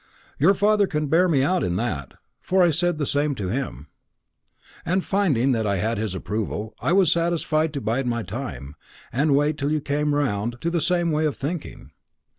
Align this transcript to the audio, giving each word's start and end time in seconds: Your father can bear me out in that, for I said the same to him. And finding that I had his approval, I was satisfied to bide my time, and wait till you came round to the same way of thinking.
Your 0.39 0.55
father 0.55 0.87
can 0.87 1.09
bear 1.09 1.27
me 1.27 1.43
out 1.43 1.63
in 1.63 1.75
that, 1.75 2.15
for 2.41 2.63
I 2.63 2.71
said 2.71 2.97
the 2.97 3.05
same 3.05 3.35
to 3.35 3.49
him. 3.49 3.85
And 4.83 5.05
finding 5.05 5.51
that 5.51 5.67
I 5.67 5.75
had 5.77 5.99
his 5.99 6.15
approval, 6.15 6.73
I 6.79 6.91
was 6.91 7.11
satisfied 7.11 7.71
to 7.73 7.81
bide 7.81 8.07
my 8.07 8.23
time, 8.23 8.75
and 9.13 9.35
wait 9.35 9.59
till 9.59 9.71
you 9.71 9.79
came 9.79 10.15
round 10.15 10.55
to 10.61 10.71
the 10.71 10.81
same 10.81 11.11
way 11.11 11.25
of 11.27 11.35
thinking. 11.35 11.91